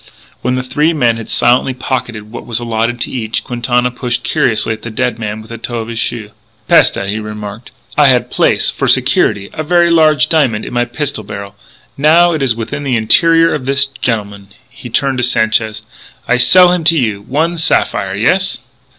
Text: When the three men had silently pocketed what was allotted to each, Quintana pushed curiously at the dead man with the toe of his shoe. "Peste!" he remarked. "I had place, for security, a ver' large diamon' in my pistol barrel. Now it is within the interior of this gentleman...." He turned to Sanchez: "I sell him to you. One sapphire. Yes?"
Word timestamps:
When 0.41 0.55
the 0.55 0.63
three 0.63 0.93
men 0.93 1.17
had 1.17 1.29
silently 1.29 1.75
pocketed 1.75 2.31
what 2.31 2.43
was 2.43 2.59
allotted 2.59 2.99
to 3.01 3.11
each, 3.11 3.43
Quintana 3.43 3.91
pushed 3.91 4.23
curiously 4.23 4.73
at 4.73 4.81
the 4.81 4.89
dead 4.89 5.19
man 5.19 5.41
with 5.41 5.49
the 5.51 5.59
toe 5.59 5.77
of 5.77 5.89
his 5.89 5.99
shoe. 5.99 6.31
"Peste!" 6.67 6.97
he 7.05 7.19
remarked. 7.19 7.69
"I 7.95 8.07
had 8.07 8.31
place, 8.31 8.71
for 8.71 8.87
security, 8.87 9.51
a 9.53 9.61
ver' 9.61 9.91
large 9.91 10.27
diamon' 10.27 10.63
in 10.65 10.73
my 10.73 10.85
pistol 10.85 11.23
barrel. 11.23 11.55
Now 11.97 12.33
it 12.33 12.41
is 12.41 12.55
within 12.55 12.81
the 12.83 12.95
interior 12.97 13.53
of 13.53 13.67
this 13.67 13.85
gentleman...." 13.85 14.47
He 14.71 14.89
turned 14.89 15.19
to 15.19 15.23
Sanchez: 15.23 15.83
"I 16.27 16.37
sell 16.37 16.71
him 16.71 16.83
to 16.85 16.97
you. 16.97 17.21
One 17.21 17.55
sapphire. 17.55 18.15
Yes?" 18.15 18.57